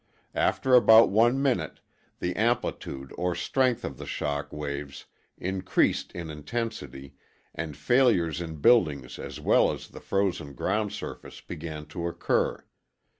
After 0.33 0.73
about 0.73 1.11
1 1.11 1.39
minute 1.39 1.79
the 2.21 2.35
amplitude 2.35 3.13
or 3.19 3.35
strength 3.35 3.85
of 3.85 3.99
the 3.99 4.07
shock 4.07 4.51
waves 4.51 5.05
increased 5.37 6.11
in 6.13 6.31
intensity 6.31 7.13
and 7.53 7.77
failures 7.77 8.41
in 8.41 8.55
buildings 8.55 9.19
as 9.19 9.39
well 9.39 9.71
as 9.71 9.89
the 9.89 10.01
frozen 10.01 10.53
ground 10.55 10.91
surface 10.91 11.39
began 11.39 11.85
to 11.89 12.07
occur.... 12.07 12.65